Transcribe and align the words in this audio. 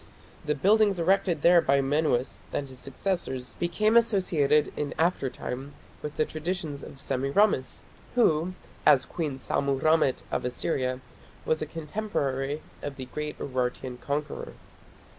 The 0.43 0.55
buildings 0.55 0.97
erected 0.97 1.43
there 1.43 1.61
by 1.61 1.79
Menuas 1.79 2.41
and 2.51 2.67
his 2.67 2.79
successors 2.79 3.55
became 3.59 3.95
associated 3.95 4.73
in 4.75 4.95
after 4.97 5.29
time 5.29 5.75
with 6.01 6.15
the 6.15 6.25
traditions 6.25 6.81
of 6.81 6.99
Semiramis, 6.99 7.85
who, 8.15 8.55
as 8.83 9.05
Queen 9.05 9.37
Sammu 9.37 9.79
rammat 9.79 10.23
of 10.31 10.43
Assyria, 10.43 11.01
was 11.45 11.61
a 11.61 11.67
contemporary 11.67 12.63
of 12.81 12.95
the 12.95 13.05
great 13.05 13.37
Urartian 13.37 13.99
conqueror. 14.01 14.53